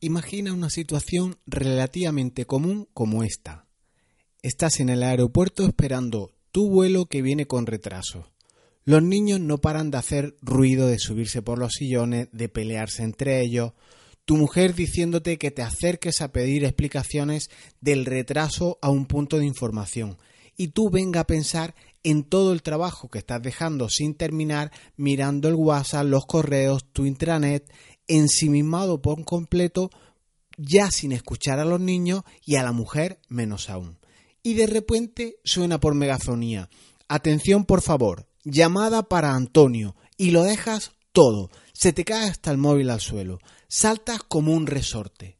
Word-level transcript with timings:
Imagina 0.00 0.52
una 0.52 0.70
situación 0.70 1.38
relativamente 1.44 2.44
común 2.44 2.88
como 2.94 3.24
esta. 3.24 3.66
Estás 4.42 4.78
en 4.78 4.90
el 4.90 5.02
aeropuerto 5.02 5.66
esperando 5.66 6.30
tu 6.52 6.70
vuelo 6.70 7.06
que 7.06 7.20
viene 7.20 7.46
con 7.46 7.66
retraso. 7.66 8.30
Los 8.84 9.02
niños 9.02 9.40
no 9.40 9.58
paran 9.58 9.90
de 9.90 9.98
hacer 9.98 10.36
ruido, 10.40 10.86
de 10.86 11.00
subirse 11.00 11.42
por 11.42 11.58
los 11.58 11.72
sillones, 11.72 12.28
de 12.30 12.48
pelearse 12.48 13.02
entre 13.02 13.40
ellos. 13.40 13.72
Tu 14.24 14.36
mujer 14.36 14.76
diciéndote 14.76 15.36
que 15.36 15.50
te 15.50 15.62
acerques 15.62 16.20
a 16.20 16.30
pedir 16.30 16.64
explicaciones 16.64 17.50
del 17.80 18.04
retraso 18.06 18.78
a 18.80 18.90
un 18.90 19.04
punto 19.06 19.40
de 19.40 19.46
información. 19.46 20.16
Y 20.56 20.68
tú 20.68 20.90
venga 20.90 21.20
a 21.20 21.26
pensar 21.26 21.74
en 22.04 22.22
todo 22.22 22.52
el 22.52 22.62
trabajo 22.62 23.08
que 23.08 23.18
estás 23.18 23.42
dejando 23.42 23.88
sin 23.88 24.14
terminar, 24.14 24.70
mirando 24.96 25.48
el 25.48 25.54
WhatsApp, 25.54 26.06
los 26.06 26.24
correos, 26.24 26.84
tu 26.92 27.04
intranet, 27.04 27.68
ensimismado 28.08 29.00
por 29.00 29.24
completo, 29.24 29.90
ya 30.56 30.90
sin 30.90 31.12
escuchar 31.12 31.60
a 31.60 31.64
los 31.64 31.80
niños 31.80 32.22
y 32.44 32.56
a 32.56 32.62
la 32.62 32.72
mujer 32.72 33.20
menos 33.28 33.70
aún. 33.70 33.98
Y 34.42 34.54
de 34.54 34.66
repente 34.66 35.36
suena 35.44 35.78
por 35.78 35.94
megafonía. 35.94 36.68
Atención 37.06 37.64
por 37.64 37.80
favor, 37.80 38.26
llamada 38.44 39.04
para 39.04 39.34
Antonio, 39.34 39.94
y 40.16 40.30
lo 40.30 40.42
dejas 40.42 40.92
todo. 41.12 41.50
Se 41.72 41.92
te 41.92 42.04
cae 42.04 42.28
hasta 42.28 42.50
el 42.50 42.58
móvil 42.58 42.90
al 42.90 43.00
suelo. 43.00 43.38
Saltas 43.68 44.22
como 44.22 44.52
un 44.52 44.66
resorte. 44.66 45.36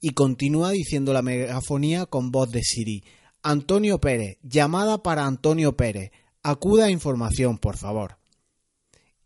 Y 0.00 0.10
continúa 0.10 0.70
diciendo 0.70 1.12
la 1.12 1.22
megafonía 1.22 2.06
con 2.06 2.30
voz 2.30 2.50
de 2.50 2.62
Siri. 2.62 3.04
Antonio 3.42 4.00
Pérez, 4.00 4.38
llamada 4.42 5.02
para 5.02 5.26
Antonio 5.26 5.76
Pérez. 5.76 6.10
Acuda 6.42 6.86
a 6.86 6.90
información, 6.90 7.58
por 7.58 7.76
favor. 7.76 8.18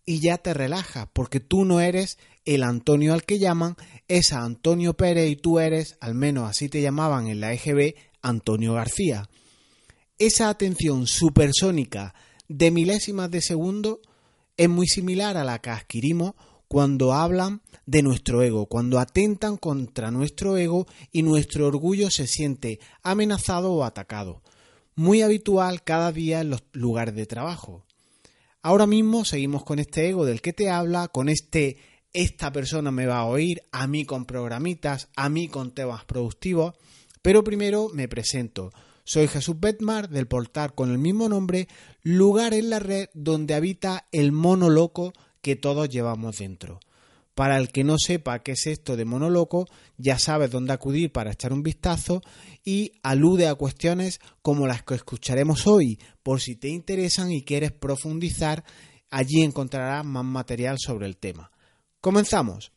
Y 0.05 0.20
ya 0.20 0.38
te 0.38 0.52
relajas, 0.55 1.08
porque 1.12 1.41
tú 1.41 1.64
no 1.64 1.80
eres 1.80 2.19
el 2.45 2.62
Antonio 2.62 3.15
al 3.15 3.25
que 3.25 3.39
llaman, 3.39 3.77
es 4.09 4.33
Antonio 4.33 4.95
Pérez 4.95 5.30
y 5.30 5.37
tú 5.37 5.59
eres, 5.59 5.97
al 6.01 6.15
menos 6.15 6.48
así 6.48 6.69
te 6.69 6.83
llamaban 6.83 7.27
en 7.28 7.41
la 7.41 7.53
EGB, 7.53 7.95
Antonio 8.23 8.75
García. 8.75 9.28
Esa 10.19 10.48
atención 10.48 11.06
supersónica 11.06 12.14
de 12.48 12.70
milésimas 12.70 13.31
de 13.31 13.41
segundo 13.41 14.01
es 14.56 14.69
muy 14.69 14.86
similar 14.86 15.36
a 15.36 15.45
la 15.45 15.61
que 15.61 15.70
adquirimos 15.70 16.34
cuando 16.69 17.12
hablan 17.12 17.62
de 17.86 18.03
nuestro 18.03 18.42
ego, 18.42 18.67
cuando 18.67 18.98
atentan 18.98 19.56
contra 19.56 20.11
nuestro 20.11 20.56
ego 20.56 20.86
y 21.12 21.23
nuestro 21.23 21.67
orgullo 21.67 22.11
se 22.11 22.27
siente 22.27 22.81
amenazado 23.03 23.73
o 23.73 23.84
atacado. 23.84 24.42
Muy 24.95 25.23
habitual 25.23 25.83
cada 25.83 26.12
día 26.12 26.41
en 26.41 26.51
los 26.51 26.62
lugares 26.73 27.14
de 27.14 27.27
trabajo. 27.27 27.84
Ahora 28.62 28.86
mismo 28.86 29.25
seguimos 29.25 29.64
con 29.64 29.79
este 29.79 30.08
ego 30.08 30.25
del 30.25 30.41
que 30.41 30.53
te 30.53 30.70
habla, 30.70 31.08
con 31.08 31.29
este 31.29 31.77
esta 32.15 32.53
persona 32.53 32.93
me 32.93 33.07
va 33.07 33.19
a 33.19 33.27
oír, 33.27 33.62
a 33.73 33.87
mí 33.89 34.05
con 34.05 34.25
programitas, 34.25 35.09
a 35.17 35.29
mí 35.29 35.48
con 35.48 35.73
temas 35.73 36.05
productivos, 36.05 36.75
pero 37.20 37.43
primero 37.43 37.91
me 37.93 38.09
presento. 38.09 38.73
Soy 39.03 39.27
Jesús 39.27 39.59
Betmar 39.59 40.09
del 40.09 40.29
portal 40.29 40.75
con 40.75 40.91
el 40.91 40.98
mismo 40.98 41.29
nombre, 41.29 41.69
lugar 42.03 42.55
en 42.55 42.70
la 42.70 42.79
red 42.79 43.09
donde 43.15 43.55
habita 43.55 44.07
el 44.12 44.33
mono 44.33 44.70
loco 44.70 45.12
que 45.42 45.57
todos 45.57 45.89
llevamos 45.89 46.39
dentro. 46.39 46.81
Para 47.35 47.59
el 47.59 47.70
que 47.70 47.83
no 47.83 47.97
sepa 47.98 48.39
qué 48.39 48.53
es 48.53 48.69
esto 48.69 48.97
de 48.97 49.05
mono 49.05 49.29
loco, 49.29 49.67
ya 49.98 50.20
sabes 50.20 50.53
dónde 50.53 50.73
acudir 50.73 51.11
para 51.11 51.33
echar 51.33 51.53
un 51.53 51.65
vistazo 51.65 52.23
y 52.65 52.92
alude 53.03 53.48
a 53.48 53.57
cuestiones 53.57 54.20
como 54.41 54.69
las 54.69 54.85
que 54.85 54.95
escucharemos 54.95 55.67
hoy, 55.67 55.98
por 56.23 56.41
si 56.41 56.55
te 56.55 56.69
interesan 56.69 57.33
y 57.33 57.42
quieres 57.42 57.73
profundizar, 57.73 58.65
allí 59.11 59.42
encontrarás 59.42 60.05
más 60.05 60.25
material 60.25 60.79
sobre 60.79 61.07
el 61.07 61.17
tema. 61.17 61.51
Comenzamos. 62.05 62.70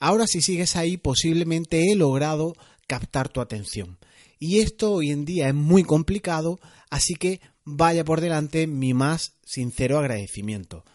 Ahora 0.00 0.26
si 0.26 0.40
sigues 0.40 0.76
ahí 0.76 0.96
posiblemente 0.96 1.92
he 1.92 1.96
logrado 1.96 2.54
captar 2.86 3.28
tu 3.28 3.42
atención. 3.42 3.98
Y 4.38 4.60
esto 4.60 4.92
hoy 4.92 5.10
en 5.10 5.26
día 5.26 5.48
es 5.48 5.54
muy 5.54 5.82
complicado, 5.82 6.58
así 6.88 7.14
que 7.14 7.42
vaya 7.64 8.02
por 8.02 8.22
delante 8.22 8.66
mi 8.66 8.94
más 8.94 9.34
sincero 9.44 9.98
agradecimiento. 9.98 10.86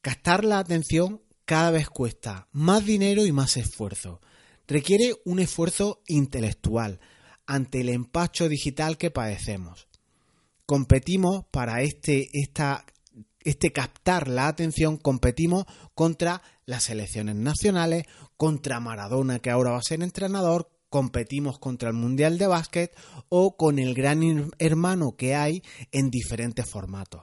Captar 0.00 0.44
la 0.44 0.60
atención 0.60 1.20
cada 1.44 1.72
vez 1.72 1.88
cuesta 1.88 2.46
más 2.52 2.86
dinero 2.86 3.26
y 3.26 3.32
más 3.32 3.56
esfuerzo. 3.56 4.20
Requiere 4.68 5.16
un 5.24 5.40
esfuerzo 5.40 6.02
intelectual, 6.06 7.00
ante 7.46 7.80
el 7.80 7.88
empacho 7.88 8.48
digital 8.48 8.98
que 8.98 9.10
padecemos. 9.10 9.88
Competimos 10.66 11.44
para 11.50 11.82
este, 11.82 12.28
esta, 12.32 12.86
este 13.40 13.72
captar 13.72 14.28
la 14.28 14.48
atención, 14.48 14.96
competimos 14.96 15.64
contra 15.94 16.42
las 16.66 16.84
selecciones 16.84 17.36
nacionales, 17.36 18.04
contra 18.36 18.80
Maradona 18.80 19.38
que 19.38 19.50
ahora 19.50 19.72
va 19.72 19.78
a 19.78 19.82
ser 19.82 20.02
entrenador, 20.02 20.70
competimos 20.88 21.58
contra 21.58 21.88
el 21.88 21.94
Mundial 21.94 22.38
de 22.38 22.46
Básquet 22.46 22.96
o 23.28 23.56
con 23.56 23.78
el 23.78 23.94
gran 23.94 24.50
hermano 24.58 25.16
que 25.16 25.34
hay 25.34 25.62
en 25.90 26.10
diferentes 26.10 26.68
formatos. 26.68 27.22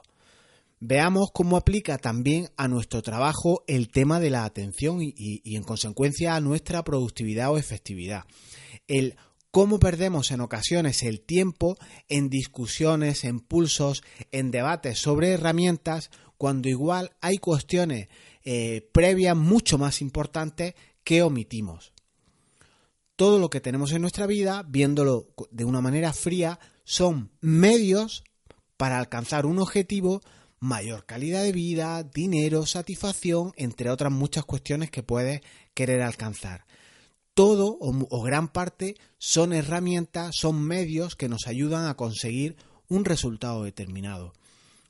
Veamos 0.82 1.30
cómo 1.34 1.58
aplica 1.58 1.98
también 1.98 2.50
a 2.56 2.68
nuestro 2.68 3.02
trabajo 3.02 3.64
el 3.68 3.90
tema 3.90 4.20
de 4.20 4.30
la 4.30 4.46
atención 4.46 5.02
y, 5.02 5.14
y 5.18 5.56
en 5.56 5.64
consecuencia 5.64 6.36
a 6.36 6.42
nuestra 6.42 6.84
productividad 6.84 7.52
o 7.52 7.58
efectividad. 7.58 8.24
El 8.88 9.18
cómo 9.52 9.80
perdemos 9.80 10.32
en 10.32 10.42
ocasiones 10.42 11.04
el 11.04 11.22
tiempo 11.22 11.78
en 12.08 12.30
discusiones, 12.30 13.24
en 13.24 13.40
pulsos, 13.40 14.04
en 14.32 14.52
debates 14.52 15.00
sobre 15.00 15.32
herramientas, 15.32 16.12
cuando 16.38 16.70
igual 16.70 17.12
hay 17.22 17.38
cuestiones 17.38 18.08
eh, 18.44 18.88
previas 18.94 19.36
mucho 19.36 19.78
más 19.78 20.02
importantes 20.02 20.76
que 21.04 21.22
omitimos. 21.24 21.94
Todo 23.16 23.40
lo 23.40 23.50
que 23.50 23.60
tenemos 23.60 23.92
en 23.92 24.02
nuestra 24.02 24.28
vida, 24.28 24.64
viéndolo 24.66 25.28
de 25.52 25.66
una 25.66 25.82
manera 25.82 26.14
fría, 26.14 26.60
son 26.86 27.32
medios 27.42 28.24
para 28.78 28.98
alcanzar 28.98 29.46
un 29.46 29.60
objetivo, 29.60 30.22
mayor 30.60 31.06
calidad 31.06 31.44
de 31.44 31.52
vida, 31.52 32.04
dinero, 32.04 32.66
satisfacción, 32.66 33.52
entre 33.58 33.90
otras 33.90 34.12
muchas 34.12 34.46
cuestiones 34.46 34.90
que 34.90 35.04
puedes 35.04 35.42
querer 35.74 36.02
alcanzar 36.02 36.66
todo 37.40 37.78
o, 37.80 38.22
gran 38.22 38.50
parte 38.50 38.98
son 39.18 39.54
herramientas, 39.54 40.36
son 40.36 40.62
medios 40.62 41.16
que 41.16 41.30
nos 41.30 41.48
ayudan 41.48 41.88
a 41.88 41.96
conseguir 41.96 42.58
un 42.90 43.06
resultado 43.06 43.64
determinado. 43.64 44.34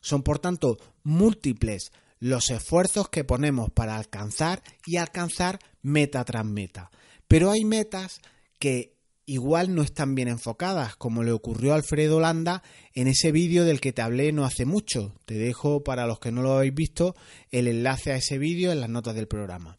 Son 0.01 0.23
por 0.23 0.39
tanto 0.39 0.79
múltiples 1.03 1.91
los 2.19 2.49
esfuerzos 2.49 3.07
que 3.09 3.23
ponemos 3.23 3.69
para 3.69 3.97
alcanzar 3.97 4.63
y 4.87 4.97
alcanzar 4.97 5.59
meta 5.83 6.25
tras 6.25 6.43
meta. 6.43 6.89
Pero 7.27 7.51
hay 7.51 7.65
metas 7.65 8.19
que 8.57 8.95
igual 9.27 9.75
no 9.75 9.83
están 9.83 10.15
bien 10.15 10.27
enfocadas, 10.27 10.95
como 10.95 11.21
le 11.21 11.33
ocurrió 11.33 11.73
a 11.73 11.75
Alfredo 11.75 12.19
Landa 12.19 12.63
en 12.95 13.07
ese 13.07 13.31
vídeo 13.31 13.63
del 13.63 13.79
que 13.79 13.93
te 13.93 14.01
hablé 14.01 14.31
no 14.31 14.43
hace 14.43 14.65
mucho. 14.65 15.13
Te 15.25 15.35
dejo, 15.35 15.83
para 15.83 16.07
los 16.07 16.19
que 16.19 16.31
no 16.31 16.41
lo 16.41 16.53
habéis 16.53 16.73
visto, 16.73 17.15
el 17.51 17.67
enlace 17.67 18.11
a 18.11 18.15
ese 18.15 18.39
vídeo 18.39 18.71
en 18.71 18.81
las 18.81 18.89
notas 18.89 19.13
del 19.13 19.27
programa. 19.27 19.77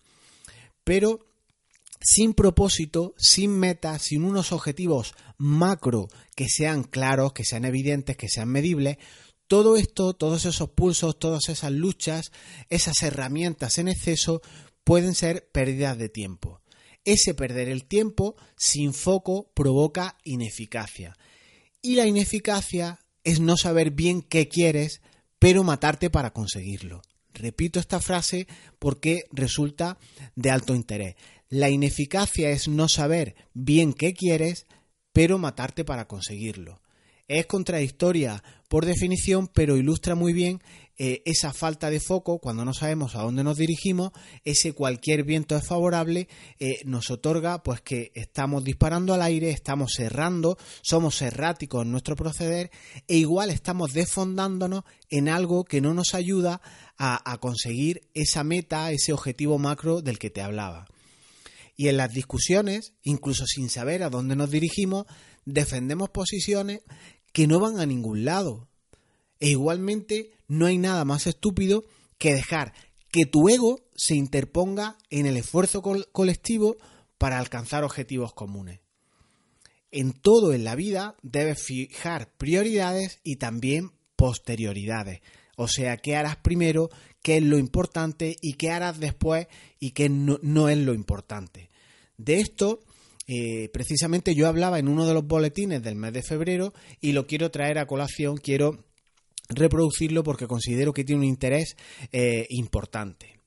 Pero 0.85 1.30
sin 2.01 2.35
propósito, 2.35 3.15
sin 3.19 3.59
meta, 3.59 3.99
sin 3.99 4.25
unos 4.25 4.53
objetivos 4.53 5.15
macro 5.37 6.09
que 6.35 6.49
sean 6.49 6.83
claros, 6.83 7.33
que 7.33 7.45
sean 7.45 7.65
evidentes, 7.65 8.17
que 8.17 8.29
sean 8.29 8.49
medibles, 8.49 8.99
todo 9.47 9.77
esto, 9.77 10.15
todos 10.15 10.45
esos 10.45 10.71
pulsos, 10.71 11.19
todas 11.19 11.49
esas 11.49 11.73
luchas, 11.73 12.31
esas 12.69 13.03
herramientas 13.03 13.79
en 13.79 13.89
exceso 13.89 14.43
pueden 14.85 15.15
ser 15.15 15.51
pérdidas 15.51 15.99
de 15.99 16.09
tiempo. 16.09 16.63
Ese 17.05 17.35
perder 17.35 17.69
el 17.69 17.85
tiempo 17.85 18.37
sin 18.57 18.95
foco 18.95 19.51
provoca 19.55 20.19
ineficacia. 20.25 21.17
Y 21.83 21.97
la 21.97 22.07
ineficacia 22.07 23.01
es 23.25 23.41
no 23.41 23.57
saber 23.57 23.91
bien 23.91 24.23
qué 24.23 24.49
quieres, 24.49 25.01
pero 25.39 25.65
matarte 25.65 26.11
para 26.11 26.33
conseguirlo. 26.33 27.03
Repito 27.33 27.81
esta 27.81 28.01
frase 28.01 28.47
porque 28.79 29.25
resulta 29.33 29.99
de 30.37 30.51
alto 30.51 30.75
interés. 30.75 31.17
La 31.53 31.69
ineficacia 31.69 32.51
es 32.51 32.69
no 32.69 32.89
saber 32.89 33.35
bien 33.55 33.93
qué 33.93 34.15
quieres, 34.15 34.69
pero 35.13 35.37
matarte 35.37 35.85
para 35.85 36.07
conseguirlo. 36.07 36.81
Es 37.27 37.47
contradictoria 37.47 38.45
por 38.69 38.87
definición, 38.87 39.49
pero 39.49 39.77
ilustra 39.77 40.15
muy 40.15 40.33
bien 40.33 40.63
eh, 40.97 41.23
esa 41.25 41.53
falta 41.53 41.91
de 41.91 41.99
foco 41.99 42.39
cuando 42.39 42.65
no 42.65 42.73
sabemos 42.73 43.17
a 43.17 43.23
dónde 43.23 43.43
nos 43.43 43.57
dirigimos, 43.57 44.13
ese 44.45 44.75
cualquier 44.75 45.25
viento 45.25 45.57
es 45.57 45.67
favorable, 45.67 46.29
eh, 46.61 46.83
nos 46.85 47.11
otorga 47.11 47.65
pues 47.65 47.81
que 47.81 48.13
estamos 48.15 48.63
disparando 48.63 49.13
al 49.13 49.23
aire, 49.23 49.51
estamos 49.51 49.95
cerrando, 49.97 50.57
somos 50.83 51.21
erráticos 51.21 51.85
en 51.85 51.91
nuestro 51.91 52.15
proceder 52.15 52.71
e 53.09 53.17
igual 53.17 53.51
estamos 53.51 53.93
desfondándonos 53.93 54.85
en 55.09 55.29
algo 55.29 55.65
que 55.65 55.81
no 55.81 55.95
nos 55.95 56.15
ayuda 56.15 56.61
a 56.97 57.39
conseguir 57.41 58.03
esa 58.15 58.45
meta, 58.45 58.93
ese 58.93 59.13
objetivo 59.13 59.59
macro 59.59 60.01
del 60.01 60.19
que 60.19 60.31
te 60.31 60.43
hablaba. 60.43 60.87
Y 61.81 61.89
en 61.89 61.97
las 61.97 62.13
discusiones, 62.13 62.93
incluso 63.03 63.47
sin 63.47 63.71
saber 63.71 64.03
a 64.03 64.11
dónde 64.11 64.37
nos 64.37 64.51
dirigimos, 64.51 65.07
defendemos 65.47 66.11
posiciones 66.11 66.83
que 67.33 67.47
no 67.47 67.59
van 67.59 67.81
a 67.81 67.87
ningún 67.87 68.27
lado. 68.27 68.69
E 69.39 69.49
igualmente 69.49 70.31
no 70.47 70.67
hay 70.67 70.77
nada 70.77 71.07
más 71.07 71.27
estúpido 71.27 71.85
que 72.19 72.35
dejar 72.35 72.75
que 73.11 73.25
tu 73.25 73.49
ego 73.49 73.81
se 73.97 74.15
interponga 74.15 74.99
en 75.09 75.25
el 75.25 75.39
esfuerzo 75.39 75.81
colectivo 75.81 76.77
para 77.17 77.39
alcanzar 77.39 77.83
objetivos 77.83 78.35
comunes. 78.35 78.81
En 79.91 80.13
todo 80.13 80.53
en 80.53 80.65
la 80.65 80.75
vida 80.75 81.17
debes 81.23 81.63
fijar 81.63 82.31
prioridades 82.37 83.21
y 83.25 83.37
también 83.37 83.93
posterioridades. 84.17 85.23
O 85.57 85.69
sea, 85.69 85.97
qué 85.97 86.17
harás 86.17 86.37
primero, 86.37 86.91
qué 87.23 87.39
es 87.39 87.43
lo 87.43 87.59
importante 87.59 88.37
y 88.41 88.55
qué 88.55 88.71
harás 88.71 88.99
después 89.01 89.47
y 89.79 89.91
qué 89.93 90.09
no, 90.09 90.69
es 90.69 90.79
lo 90.79 90.95
importante. 90.95 91.71
De 92.17 92.41
esto, 92.41 92.81
eh, 93.27 93.69
precisamente 93.73 94.35
yo 94.35 94.47
hablaba 94.47 94.79
en 94.79 94.89
uno 94.89 95.07
de 95.07 95.15
los 95.15 95.27
boletines 95.27 95.83
del 95.83 95.97
mes 95.97 96.13
de 96.13 96.23
febrero 96.23 96.73
y 97.01 97.13
lo 97.13 97.27
quiero 97.27 97.51
traer 97.51 97.79
a 97.79 97.87
colación, 97.87 98.37
quiero 98.37 98.85
reproducirlo 99.49 100.23
porque 100.23 100.47
considero 100.47 100.93
que 100.93 101.05
tiene 101.05 101.23
un 101.23 101.29
interés 101.29 101.77
eh, 102.13 102.47
importante. 102.51 103.41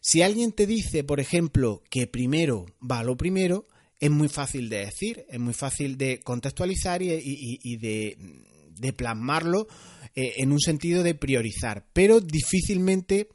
Si 0.00 0.20
alguien 0.20 0.52
te 0.52 0.66
dice, 0.66 1.02
por 1.02 1.18
ejemplo, 1.18 1.82
que 1.88 2.06
primero 2.06 2.66
va 2.80 3.02
lo 3.02 3.16
primero, 3.16 3.66
es 3.98 4.10
muy 4.10 4.28
fácil 4.28 4.68
de 4.68 4.84
decir, 4.84 5.24
es 5.30 5.40
muy 5.40 5.54
fácil 5.54 5.96
de 5.96 6.20
contextualizar 6.20 7.00
y, 7.00 7.76
de, 7.78 8.92
plasmarlo 8.92 9.66
eh, 10.14 10.34
en 10.38 10.52
un 10.52 10.60
sentido 10.60 11.02
de 11.02 11.14
priorizar, 11.14 11.86
pero 11.92 12.20
difícilmente 12.20 13.28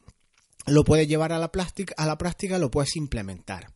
lo 0.66 0.84
puedes 0.84 1.08
llevar 1.08 1.32
a 1.34 1.40
la, 1.40 1.52
práctica, 1.52 1.94
a 1.98 2.06
la 2.06 2.18
práctica, 2.18 2.58
lo 2.58 2.72
puedes 2.72 2.96
implementar. 2.96 3.74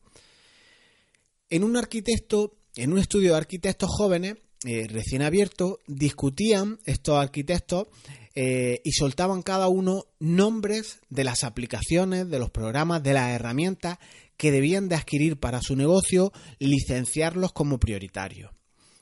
En 1.49 1.63
un 1.63 1.77
arquitecto, 1.77 2.55
en 2.75 2.93
un 2.93 2.99
estudio 2.99 3.31
de 3.31 3.37
arquitectos 3.37 3.89
jóvenes, 3.91 4.35
eh, 4.65 4.87
recién 4.87 5.21
abierto, 5.21 5.79
discutían 5.87 6.79
estos 6.85 7.17
arquitectos 7.17 7.87
eh, 8.35 8.81
y 8.83 8.91
soltaban 8.93 9.41
cada 9.41 9.67
uno 9.67 10.05
nombres 10.19 10.99
de 11.09 11.23
las 11.23 11.43
aplicaciones, 11.43 12.29
de 12.29 12.39
los 12.39 12.49
programas, 12.49 13.03
de 13.03 13.13
las 13.13 13.31
herramientas 13.31 13.99
que 14.37 14.51
debían 14.51 14.89
de 14.89 14.95
adquirir 14.95 15.37
para 15.37 15.61
su 15.61 15.75
negocio, 15.75 16.31
licenciarlos 16.59 17.51
como 17.51 17.79
prioritarios. 17.79 18.51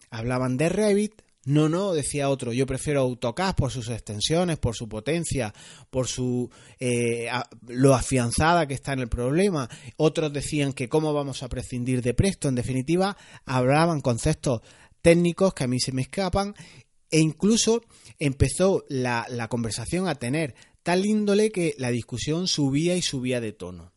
Hablaban 0.10 0.58
de 0.58 0.70
Revit, 0.70 1.22
no, 1.44 1.70
no, 1.70 1.94
decía 1.94 2.30
otro, 2.30 2.54
yo 2.54 2.68
prefiero 2.68 3.02
AutoCAD 3.02 3.56
por 3.56 3.72
sus 3.72 3.90
extensiones, 3.90 4.60
por 4.60 4.76
su 4.76 4.88
potencia, 4.88 5.52
por 5.90 6.08
su 6.08 6.52
eh, 6.80 7.30
lo 7.68 7.96
afianzada 7.96 8.68
que 8.68 8.76
está 8.76 8.94
en 8.94 9.00
el 9.00 9.10
problema. 9.10 9.68
Otros 9.98 10.32
decían 10.32 10.74
que 10.74 10.88
cómo 10.88 11.14
vamos 11.14 11.42
a 11.42 11.50
prescindir 11.50 12.04
de 12.04 12.14
Presto. 12.14 12.48
En 12.48 12.56
definitiva, 12.56 13.18
hablaban 13.46 14.02
conceptos 14.02 14.62
técnicos 15.02 15.56
que 15.56 15.64
a 15.64 15.68
mí 15.68 15.80
se 15.80 15.92
me 15.94 16.04
escapan 16.04 16.54
e 17.10 17.20
incluso 17.20 17.82
empezó 18.20 18.86
la, 18.88 19.26
la 19.28 19.48
conversación 19.48 20.08
a 20.08 20.16
tener 20.16 20.54
tal 20.84 21.08
índole 21.08 21.52
que 21.52 21.74
la 21.80 21.90
discusión 21.90 22.48
subía 22.48 22.96
y 22.96 23.02
subía 23.02 23.42
de 23.42 23.52
tono. 23.52 23.94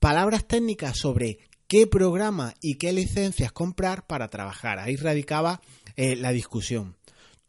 Palabras 0.00 0.44
técnicas 0.46 0.98
sobre 0.98 1.38
qué 1.68 1.86
programa 1.86 2.54
y 2.60 2.74
qué 2.78 2.92
licencias 2.92 3.52
comprar 3.52 4.06
para 4.06 4.28
trabajar. 4.28 4.78
Ahí 4.80 4.96
radicaba 4.96 5.60
eh, 5.96 6.16
la 6.16 6.32
discusión. 6.32 6.96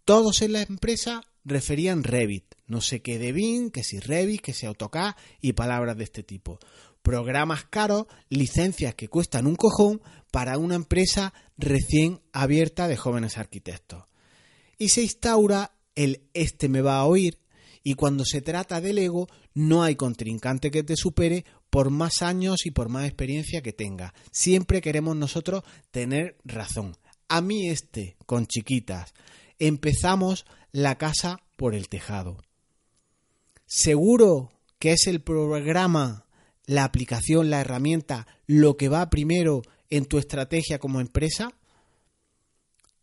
Todos 0.04 0.42
en 0.42 0.54
la 0.54 0.62
empresa 0.62 1.24
referían 1.44 2.04
Revit, 2.04 2.56
no 2.68 2.82
sé 2.82 3.02
qué 3.02 3.18
de 3.20 3.72
que 3.72 3.84
si 3.84 4.00
Revit, 4.00 4.42
que 4.42 4.54
si 4.54 4.66
AutoCAD 4.66 5.16
y 5.42 5.54
palabras 5.54 5.98
de 5.98 6.04
este 6.04 6.24
tipo. 6.24 6.60
Programas 7.02 7.66
caros, 7.66 8.08
licencias 8.30 8.96
que 8.96 9.08
cuestan 9.08 9.46
un 9.46 9.56
cojón 9.56 10.02
para 10.32 10.58
una 10.58 10.76
empresa 10.76 11.34
recién 11.58 12.22
abierta 12.34 12.88
de 12.88 12.98
jóvenes 12.98 13.38
arquitectos. 13.38 14.04
Y 14.78 14.90
se 14.90 15.04
instaura 15.04 15.76
el 15.96 16.24
este 16.34 16.68
me 16.68 16.82
va 16.82 16.98
a 16.98 17.06
oír 17.06 17.40
y 17.84 17.94
cuando 17.94 18.26
se 18.26 18.42
trata 18.42 18.82
del 18.82 18.98
ego 18.98 19.28
no 19.54 19.84
hay 19.84 19.96
contrincante 19.96 20.72
que 20.72 20.84
te 20.84 20.96
supere 20.96 21.46
por 21.70 21.92
más 21.92 22.22
años 22.22 22.66
y 22.66 22.72
por 22.72 22.90
más 22.90 23.06
experiencia 23.06 23.62
que 23.62 23.74
tenga. 23.74 24.14
Siempre 24.32 24.82
queremos 24.82 25.16
nosotros 25.16 25.64
tener 25.92 26.38
razón. 26.44 26.98
A 27.28 27.42
mí 27.42 27.70
este, 27.70 28.18
con 28.26 28.46
chiquitas, 28.46 29.14
empezamos 29.60 30.46
la 30.72 30.98
casa 30.98 31.40
por 31.58 31.74
el 31.76 31.90
tejado. 31.90 32.38
Seguro 33.66 34.52
que 34.80 34.92
es 34.92 35.08
el 35.08 35.22
programa, 35.22 36.26
la 36.66 36.84
aplicación, 36.84 37.50
la 37.50 37.62
herramienta, 37.62 38.28
lo 38.46 38.78
que 38.78 38.90
va 38.90 39.10
primero 39.10 39.64
en 39.90 40.06
tu 40.06 40.18
estrategia 40.18 40.80
como 40.80 41.00
empresa. 41.00 41.54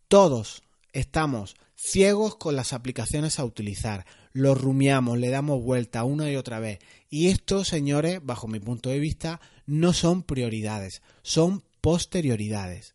Todos 0.09 0.63
estamos 0.93 1.57
ciegos 1.75 2.37
con 2.37 2.55
las 2.55 2.73
aplicaciones 2.73 3.39
a 3.39 3.45
utilizar. 3.45 4.07
Los 4.33 4.61
rumiamos, 4.61 5.19
le 5.19 5.31
damos 5.31 5.63
vuelta 5.63 6.05
una 6.05 6.31
y 6.31 6.37
otra 6.37 6.61
vez. 6.61 6.79
Y 7.11 7.29
esto, 7.29 7.65
señores, 7.65 8.21
bajo 8.23 8.47
mi 8.47 8.61
punto 8.61 8.91
de 8.91 9.01
vista, 9.01 9.41
no 9.67 9.93
son 9.93 10.23
prioridades, 10.23 11.03
son 11.23 11.65
posterioridades. 11.81 12.95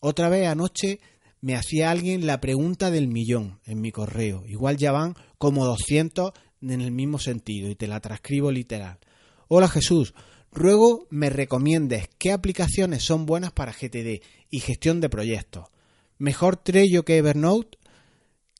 Otra 0.00 0.28
vez 0.28 0.46
anoche 0.46 1.00
me 1.40 1.56
hacía 1.56 1.90
alguien 1.90 2.26
la 2.26 2.40
pregunta 2.40 2.90
del 2.90 3.08
millón 3.08 3.60
en 3.64 3.80
mi 3.80 3.92
correo. 3.92 4.44
Igual 4.46 4.76
ya 4.76 4.92
van 4.92 5.14
como 5.38 5.64
200 5.64 6.32
en 6.62 6.80
el 6.80 6.90
mismo 6.90 7.18
sentido 7.18 7.70
y 7.70 7.74
te 7.74 7.86
la 7.86 8.00
transcribo 8.00 8.50
literal. 8.50 8.98
Hola 9.48 9.68
Jesús, 9.68 10.14
ruego 10.52 11.06
me 11.10 11.30
recomiendes 11.30 12.08
qué 12.18 12.32
aplicaciones 12.32 13.04
son 13.04 13.26
buenas 13.26 13.52
para 13.52 13.72
GTD 13.72 14.22
y 14.50 14.60
gestión 14.60 15.00
de 15.00 15.08
proyectos. 15.08 15.68
Mejor 16.18 16.56
Trello 16.56 17.04
que 17.04 17.18
Evernote. 17.18 17.78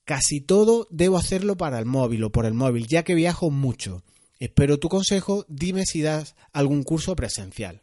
Casi 0.05 0.41
todo 0.41 0.87
debo 0.91 1.19
hacerlo 1.19 1.59
para 1.59 1.79
el 1.79 1.85
móvil 1.85 2.25
o 2.25 2.33
por 2.33 2.47
el 2.47 2.55
móvil, 2.55 2.87
ya 2.87 3.03
que 3.03 3.15
viajo 3.15 3.51
mucho. 3.51 4.03
Espero 4.39 4.79
tu 4.79 4.89
consejo, 4.89 5.45
dime 5.49 5.85
si 5.85 6.01
das 6.01 6.35
algún 6.53 6.83
curso 6.83 7.15
presencial. 7.15 7.83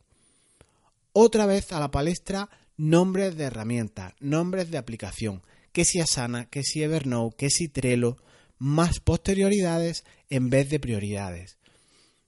Otra 1.11 1.45
vez 1.45 1.71
a 1.71 1.79
la 1.79 1.91
palestra 1.91 2.49
nombres 2.77 3.35
de 3.37 3.45
herramientas, 3.45 4.13
nombres 4.19 4.71
de 4.71 4.77
aplicación, 4.77 5.43
que 5.71 5.85
si 5.85 5.99
Asana, 5.99 6.49
que 6.49 6.63
si 6.63 6.83
Evernote, 6.83 7.35
que 7.37 7.49
si 7.49 7.67
Trello, 7.67 8.17
más 8.57 8.99
posterioridades 8.99 10.05
en 10.29 10.49
vez 10.49 10.69
de 10.69 10.79
prioridades. 10.79 11.57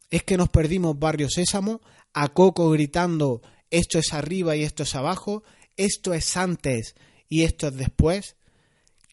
Es 0.09 0.23
que 0.23 0.37
nos 0.37 0.49
perdimos 0.49 0.99
Barrio 0.99 1.29
Sésamo, 1.29 1.81
a 2.13 2.29
Coco 2.29 2.69
gritando 2.71 3.41
esto 3.69 3.99
es 3.99 4.13
arriba 4.13 4.55
y 4.55 4.63
esto 4.63 4.83
es 4.83 4.95
abajo, 4.95 5.43
esto 5.75 6.13
es 6.13 6.37
antes 6.37 6.95
y 7.29 7.43
esto 7.43 7.67
es 7.67 7.75
después? 7.75 8.35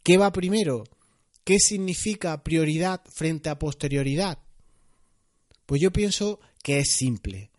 ¿Qué 0.02 0.16
va 0.16 0.32
primero? 0.32 0.84
¿Qué 1.44 1.58
significa 1.58 2.42
prioridad 2.42 3.02
frente 3.12 3.50
a 3.50 3.58
posterioridad? 3.58 4.38
Pues 5.66 5.80
yo 5.80 5.92
pienso 5.92 6.40
que 6.62 6.78
es 6.78 6.92
simple. 6.92 7.50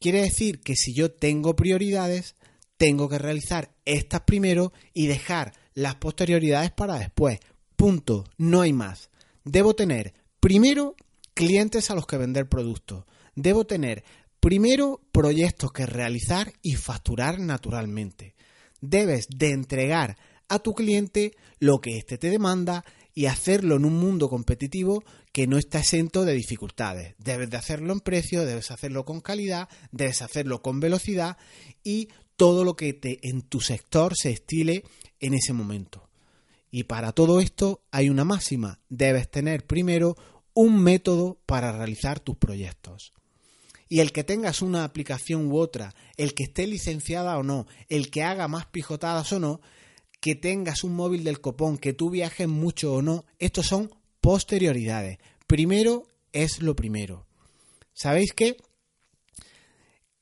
Quiere 0.00 0.22
decir 0.22 0.60
que 0.60 0.76
si 0.76 0.92
yo 0.94 1.12
tengo 1.12 1.56
prioridades, 1.56 2.36
tengo 2.76 3.08
que 3.08 3.18
realizar 3.18 3.74
estas 3.84 4.22
primero 4.22 4.72
y 4.92 5.06
dejar 5.06 5.52
las 5.74 5.96
posterioridades 5.96 6.70
para 6.70 6.98
después. 6.98 7.38
Punto. 7.76 8.24
No 8.38 8.60
hay 8.60 8.72
más. 8.72 9.10
Debo 9.44 9.74
tener 9.74 10.14
primero 10.40 10.94
clientes 11.34 11.90
a 11.90 11.94
los 11.94 12.06
que 12.06 12.16
vender 12.16 12.48
productos. 12.48 13.04
Debo 13.34 13.64
tener 13.64 14.04
primero 14.40 15.00
proyectos 15.12 15.72
que 15.72 15.86
realizar 15.86 16.52
y 16.62 16.76
facturar 16.76 17.40
naturalmente 17.40 18.34
debes 18.90 19.26
de 19.28 19.50
entregar 19.50 20.16
a 20.48 20.58
tu 20.58 20.74
cliente 20.74 21.32
lo 21.58 21.78
que 21.78 21.96
éste 21.96 22.18
te 22.18 22.30
demanda 22.30 22.84
y 23.14 23.26
hacerlo 23.26 23.76
en 23.76 23.84
un 23.84 23.96
mundo 23.98 24.28
competitivo 24.28 25.04
que 25.32 25.46
no 25.46 25.56
está 25.56 25.80
exento 25.80 26.24
de 26.24 26.34
dificultades. 26.34 27.14
Debes 27.18 27.50
de 27.50 27.56
hacerlo 27.56 27.92
en 27.92 28.00
precio, 28.00 28.44
debes 28.44 28.70
hacerlo 28.70 29.04
con 29.04 29.20
calidad, 29.20 29.68
debes 29.92 30.20
hacerlo 30.22 30.62
con 30.62 30.80
velocidad 30.80 31.36
y 31.82 32.08
todo 32.36 32.64
lo 32.64 32.76
que 32.76 32.92
te, 32.92 33.28
en 33.28 33.42
tu 33.42 33.60
sector 33.60 34.14
se 34.16 34.30
estile 34.30 34.84
en 35.20 35.34
ese 35.34 35.52
momento. 35.52 36.08
Y 36.70 36.84
para 36.84 37.12
todo 37.12 37.40
esto 37.40 37.82
hay 37.90 38.10
una 38.10 38.24
máxima. 38.24 38.80
Debes 38.88 39.30
tener 39.30 39.64
primero 39.66 40.16
un 40.54 40.82
método 40.82 41.38
para 41.46 41.72
realizar 41.72 42.20
tus 42.20 42.36
proyectos. 42.36 43.12
Y 43.88 44.00
el 44.00 44.12
que 44.12 44.24
tengas 44.24 44.62
una 44.62 44.84
aplicación 44.84 45.52
u 45.52 45.58
otra, 45.58 45.94
el 46.16 46.34
que 46.34 46.44
esté 46.44 46.66
licenciada 46.66 47.38
o 47.38 47.42
no, 47.42 47.66
el 47.88 48.10
que 48.10 48.22
haga 48.22 48.48
más 48.48 48.66
pijotadas 48.66 49.32
o 49.32 49.38
no, 49.38 49.60
que 50.20 50.34
tengas 50.34 50.84
un 50.84 50.94
móvil 50.94 51.22
del 51.22 51.40
copón, 51.40 51.78
que 51.78 51.92
tú 51.92 52.10
viajes 52.10 52.48
mucho 52.48 52.94
o 52.94 53.02
no, 53.02 53.24
estos 53.38 53.66
son 53.66 53.94
posterioridades. 54.20 55.18
Primero 55.46 56.06
es 56.32 56.62
lo 56.62 56.74
primero. 56.74 57.26
¿Sabéis 57.92 58.32
qué? 58.32 58.56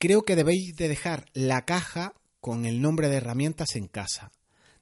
Creo 0.03 0.23
que 0.23 0.35
debéis 0.35 0.75
de 0.75 0.89
dejar 0.89 1.27
la 1.31 1.63
caja 1.63 2.13
con 2.41 2.65
el 2.65 2.81
nombre 2.81 3.07
de 3.07 3.15
herramientas 3.15 3.77
en 3.77 3.87
casa. 3.87 4.33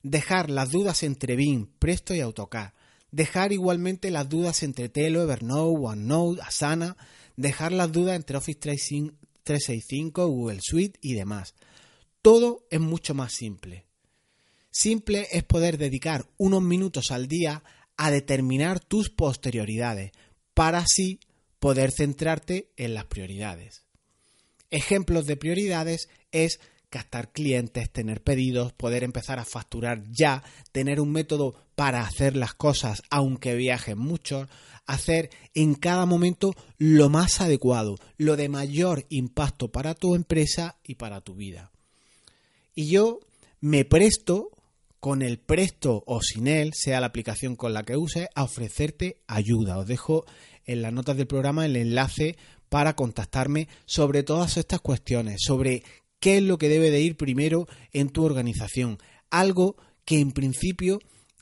Dejar 0.02 0.50
las 0.50 0.72
dudas 0.72 1.04
entre 1.04 1.36
BIM, 1.36 1.68
Presto 1.78 2.16
y 2.16 2.22
AutoCAD. 2.22 2.74
Dejar 3.12 3.52
igualmente 3.52 4.10
las 4.10 4.28
dudas 4.30 4.64
entre 4.64 4.90
Telo, 4.90 5.22
Evernote, 5.22 5.80
OneNote, 5.80 6.42
Asana 6.42 6.98
dejar 7.38 7.72
las 7.72 7.92
dudas 7.92 8.16
entre 8.16 8.36
Office 8.36 8.60
365, 8.60 10.28
Google 10.28 10.58
Suite 10.60 10.98
y 11.04 11.14
demás. 11.14 11.54
Todo 12.24 12.66
es 12.72 12.80
mucho 12.80 13.14
más 13.14 13.32
simple. 13.32 13.86
Simple 14.72 15.28
es 15.32 15.44
poder 15.44 15.78
dedicar 15.78 16.26
unos 16.38 16.64
minutos 16.64 17.12
al 17.12 17.28
día 17.28 17.64
a 17.96 18.10
determinar 18.10 18.80
tus 18.80 19.12
posterioridades 19.12 20.14
para 20.56 20.80
así 20.80 21.20
poder 21.60 21.92
centrarte 21.92 22.72
en 22.76 22.96
las 22.96 23.06
prioridades. 23.06 23.81
Ejemplos 24.72 25.26
de 25.26 25.38
prioridades 25.38 26.10
es 26.32 26.60
captar 26.90 27.32
clientes, 27.32 27.90
tener 27.92 28.22
pedidos, 28.22 28.74
poder 28.74 29.04
empezar 29.04 29.40
a 29.40 29.46
facturar 29.46 30.04
ya, 30.12 30.44
tener 30.72 31.00
un 31.00 31.12
método 31.12 31.56
para 31.76 32.02
hacer 32.02 32.36
las 32.36 32.54
cosas 32.54 33.02
aunque 33.10 33.56
viajen 33.56 33.98
mucho, 33.98 34.48
hacer 34.86 35.30
en 35.54 35.76
cada 35.76 36.06
momento 36.06 36.54
lo 36.78 37.10
más 37.10 37.40
adecuado, 37.40 37.96
lo 38.18 38.36
de 38.36 38.50
mayor 38.50 39.06
impacto 39.10 39.72
para 39.72 39.96
tu 39.96 40.16
empresa 40.16 40.78
y 40.84 40.96
para 40.96 41.22
tu 41.22 41.36
vida. 41.36 41.72
Y 42.76 42.90
yo 42.90 43.20
me 43.62 43.86
presto 43.86 44.50
con 45.00 45.22
el 45.22 45.40
presto 45.40 46.04
o 46.06 46.22
sin 46.22 46.48
él, 46.48 46.72
sea 46.76 47.00
la 47.00 47.08
aplicación 47.08 47.56
con 47.56 47.74
la 47.74 47.84
que 47.84 47.98
uses, 47.98 48.28
a 48.36 48.44
ofrecerte 48.44 49.22
ayuda. 49.28 49.78
Os 49.80 49.88
dejo 49.88 50.26
en 50.66 50.82
las 50.82 50.94
notas 50.94 51.18
del 51.18 51.26
programa 51.26 51.66
el 51.66 51.76
enlace 51.76 52.38
para 52.72 52.96
contactarme 52.96 53.68
sobre 53.86 54.24
todas 54.24 54.56
estas 54.56 54.80
cuestiones, 54.80 55.42
sobre 55.46 55.84
qué 56.22 56.38
es 56.38 56.44
lo 56.44 56.58
que 56.58 56.70
debe 56.70 56.90
de 56.90 57.02
ir 57.02 57.18
primero 57.18 57.68
en 57.92 58.08
tu 58.08 58.24
organización. 58.24 58.98
Algo 59.30 59.76
que 60.06 60.22
en 60.22 60.32
principio 60.32 61.00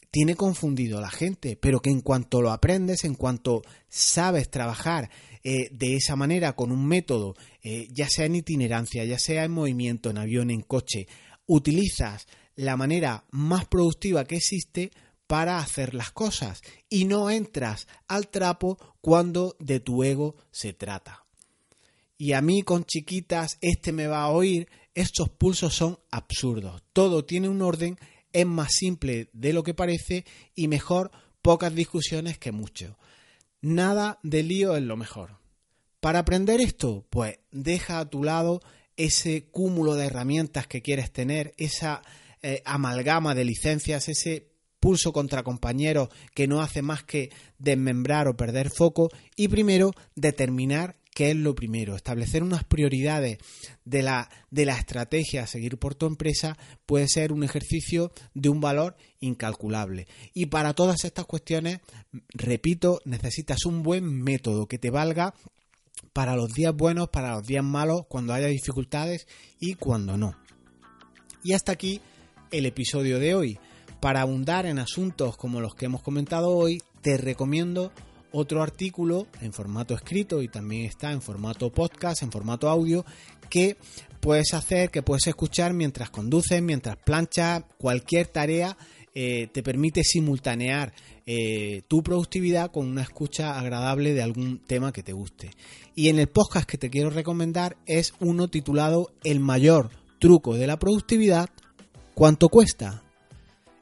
tiene 0.10 0.34
confundido 0.34 0.98
a 0.98 1.02
la 1.02 1.12
gente, 1.12 1.56
pero 1.56 1.82
que 1.82 1.92
en 1.92 2.02
cuanto 2.02 2.42
lo 2.42 2.52
aprendes, 2.52 3.04
en 3.04 3.14
cuanto 3.14 3.62
sabes 3.90 4.50
trabajar 4.50 5.12
eh, 5.44 5.70
de 5.72 5.98
esa 5.98 6.16
manera 6.16 6.54
con 6.54 6.72
un 6.72 6.88
método, 6.88 7.36
eh, 7.62 7.88
ya 7.92 8.10
sea 8.10 8.26
en 8.26 8.34
itinerancia, 8.34 9.06
ya 9.06 9.20
sea 9.20 9.44
en 9.44 9.52
movimiento, 9.52 10.10
en 10.10 10.18
avión, 10.18 10.50
en 10.50 10.62
coche, 10.62 11.08
utilizas 11.46 12.26
la 12.56 12.76
manera 12.76 13.26
más 13.30 13.66
productiva 13.66 14.26
que 14.26 14.38
existe 14.38 14.90
para 15.30 15.60
hacer 15.60 15.94
las 15.94 16.10
cosas 16.10 16.64
y 16.90 17.06
no 17.06 17.30
entras 17.30 17.88
al 18.08 18.30
trapo 18.30 18.80
cuando 19.00 19.56
de 19.60 19.80
tu 19.80 20.04
ego 20.04 20.36
se 20.50 20.74
trata. 20.74 21.24
Y 22.18 22.34
a 22.34 22.42
mí 22.42 22.64
con 22.64 22.84
chiquitas 22.84 23.60
este 23.62 23.92
me 23.92 24.08
va 24.08 24.24
a 24.24 24.32
oír, 24.32 24.68
estos 24.96 25.30
pulsos 25.30 25.76
son 25.76 26.00
absurdos. 26.10 26.82
Todo 26.94 27.26
tiene 27.26 27.48
un 27.48 27.62
orden, 27.62 28.00
es 28.34 28.48
más 28.48 28.72
simple 28.72 29.30
de 29.32 29.54
lo 29.54 29.62
que 29.62 29.76
parece 29.76 30.26
y 30.56 30.68
mejor 30.68 31.12
pocas 31.44 31.76
discusiones 31.76 32.40
que 32.40 32.52
mucho. 32.52 32.98
Nada 33.62 34.18
de 34.24 34.42
lío 34.42 34.76
es 34.76 34.84
lo 34.84 34.98
mejor. 34.98 35.38
Para 36.00 36.18
aprender 36.18 36.60
esto, 36.60 37.06
pues 37.12 37.38
deja 37.52 38.00
a 38.00 38.10
tu 38.10 38.24
lado 38.24 38.62
ese 38.98 39.46
cúmulo 39.52 39.94
de 39.94 40.08
herramientas 40.08 40.66
que 40.66 40.82
quieres 40.82 41.12
tener, 41.12 41.54
esa 41.58 42.02
eh, 42.42 42.64
amalgama 42.66 43.36
de 43.36 43.46
licencias, 43.46 44.10
ese 44.10 44.49
pulso 44.80 45.12
contra 45.12 45.44
compañeros 45.44 46.10
que 46.34 46.48
no 46.48 46.62
hace 46.62 46.82
más 46.82 47.04
que 47.04 47.30
desmembrar 47.58 48.28
o 48.28 48.38
perder 48.38 48.70
foco 48.70 49.10
y 49.36 49.48
primero 49.48 49.92
determinar 50.16 50.98
qué 51.14 51.32
es 51.32 51.36
lo 51.36 51.54
primero, 51.54 51.96
establecer 51.96 52.44
unas 52.44 52.64
prioridades 52.64 53.40
de 53.84 54.04
la, 54.04 54.30
de 54.52 54.66
la 54.66 54.78
estrategia 54.78 55.44
a 55.44 55.48
seguir 55.48 55.78
por 55.78 55.96
tu 55.96 56.06
empresa 56.06 56.58
puede 56.86 57.08
ser 57.10 57.34
un 57.34 57.44
ejercicio 57.44 58.14
de 58.34 58.50
un 58.50 58.62
valor 58.62 58.96
incalculable. 59.20 60.08
Y 60.34 60.46
para 60.46 60.74
todas 60.74 61.04
estas 61.04 61.26
cuestiones, 61.26 61.82
repito, 62.30 63.02
necesitas 63.06 63.66
un 63.66 63.84
buen 63.84 64.06
método 64.06 64.68
que 64.68 64.78
te 64.78 64.92
valga 64.92 65.34
para 66.14 66.36
los 66.36 66.54
días 66.54 66.74
buenos, 66.74 67.10
para 67.10 67.34
los 67.34 67.46
días 67.46 67.64
malos, 67.64 68.04
cuando 68.08 68.34
haya 68.34 68.48
dificultades 68.48 69.28
y 69.60 69.74
cuando 69.74 70.18
no. 70.18 70.38
Y 71.44 71.54
hasta 71.54 71.72
aquí 71.72 72.02
el 72.52 72.66
episodio 72.66 73.20
de 73.20 73.36
hoy. 73.36 73.60
Para 74.00 74.22
abundar 74.22 74.66
en 74.66 74.80
asuntos 74.80 75.36
como 75.36 75.60
los 75.60 75.76
que 75.76 75.86
hemos 75.86 76.02
comentado 76.02 76.50
hoy, 76.56 76.82
te 77.02 77.18
recomiendo 77.18 77.92
otro 78.32 78.62
artículo 78.62 79.28
en 79.42 79.52
formato 79.52 79.94
escrito 79.94 80.42
y 80.42 80.48
también 80.48 80.86
está 80.86 81.12
en 81.12 81.22
formato 81.22 81.72
podcast, 81.72 82.24
en 82.24 82.32
formato 82.32 82.70
audio, 82.70 83.06
que 83.50 83.78
puedes 84.22 84.54
hacer, 84.54 84.90
que 84.90 85.02
puedes 85.02 85.28
escuchar 85.28 85.74
mientras 85.74 86.10
conduces, 86.10 86.62
mientras 86.62 86.96
planchas, 86.98 87.64
cualquier 87.78 88.28
tarea 88.28 88.78
eh, 89.16 89.48
te 89.52 89.64
permite 89.64 90.04
simultanear 90.04 90.94
eh, 91.26 91.82
tu 91.88 92.02
productividad 92.02 92.72
con 92.72 92.88
una 92.88 93.02
escucha 93.02 93.60
agradable 93.60 94.14
de 94.14 94.22
algún 94.22 94.60
tema 94.60 94.94
que 94.94 95.04
te 95.04 95.14
guste. 95.14 95.52
Y 95.94 96.10
en 96.10 96.20
el 96.20 96.28
podcast 96.28 96.70
que 96.70 96.78
te 96.78 96.90
quiero 96.90 97.10
recomendar 97.10 97.76
es 97.86 98.14
uno 98.20 98.48
titulado 98.48 99.12
El 99.24 99.40
mayor 99.40 99.90
truco 100.20 100.56
de 100.56 100.68
la 100.68 100.78
productividad, 100.78 101.50
¿cuánto 102.14 102.50
cuesta? 102.50 103.04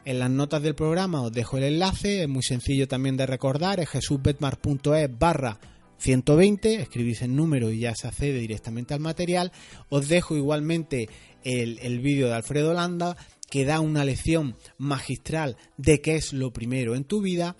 En 0.08 0.20
las 0.20 0.30
notas 0.32 0.64
del 0.64 0.74
programa 0.74 1.22
os 1.22 1.34
dejo 1.34 1.58
el 1.58 1.66
enlace, 1.66 2.22
es 2.22 2.30
muy 2.30 2.42
sencillo 2.42 2.88
también 2.88 3.18
de 3.18 3.26
recordar, 3.26 3.82
es 3.82 3.90
jesusbetmar.es 3.90 5.20
barra 5.20 5.60
120, 5.98 6.76
escribís 6.76 7.24
el 7.24 7.36
número 7.36 7.72
y 7.72 7.80
ya 7.80 7.94
se 7.94 8.08
accede 8.08 8.40
directamente 8.40 8.94
al 8.94 9.02
material. 9.02 9.52
Os 9.90 10.08
dejo 10.08 10.38
igualmente 10.38 11.10
el, 11.44 11.78
el 11.80 12.00
vídeo 12.00 12.28
de 12.28 12.36
Alfredo 12.36 12.74
Landa 12.74 13.18
que 13.52 13.66
da 13.66 13.82
una 13.82 14.06
lección 14.06 14.56
magistral 14.78 15.58
de 15.76 16.00
qué 16.00 16.16
es 16.16 16.32
lo 16.32 16.54
primero 16.54 16.96
en 16.96 17.04
tu 17.04 17.22
vida 17.22 17.58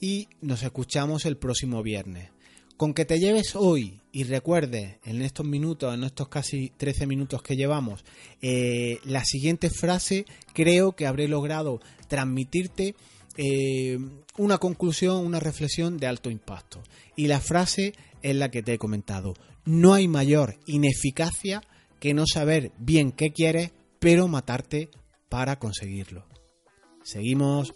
y 0.00 0.28
nos 0.40 0.62
escuchamos 0.62 1.26
el 1.26 1.36
próximo 1.36 1.82
viernes. 1.82 2.30
Con 2.78 2.94
que 2.94 3.04
te 3.04 3.18
lleves 3.18 3.54
hoy 3.54 3.99
y 4.12 4.24
recuerdes 4.24 4.96
en 5.04 5.22
estos 5.22 5.46
minutos, 5.46 5.94
en 5.94 6.04
estos 6.04 6.28
casi 6.28 6.70
13 6.76 7.06
minutos 7.06 7.42
que 7.42 7.56
llevamos, 7.56 8.04
eh, 8.42 8.98
la 9.04 9.24
siguiente 9.24 9.70
frase, 9.70 10.24
creo 10.52 10.92
que 10.92 11.06
habré 11.06 11.28
logrado 11.28 11.80
transmitirte 12.08 12.94
eh, 13.36 13.98
una 14.36 14.58
conclusión, 14.58 15.24
una 15.24 15.40
reflexión 15.40 15.96
de 15.98 16.06
alto 16.06 16.30
impacto. 16.30 16.82
Y 17.16 17.28
la 17.28 17.40
frase 17.40 17.94
es 18.22 18.36
la 18.36 18.50
que 18.50 18.62
te 18.62 18.74
he 18.74 18.78
comentado. 18.78 19.34
No 19.64 19.94
hay 19.94 20.08
mayor 20.08 20.56
ineficacia 20.66 21.62
que 22.00 22.14
no 22.14 22.24
saber 22.26 22.72
bien 22.78 23.12
qué 23.12 23.32
quieres, 23.32 23.72
pero 23.98 24.26
matarte 24.26 24.90
para 25.28 25.58
conseguirlo. 25.58 26.26
Seguimos. 27.02 27.72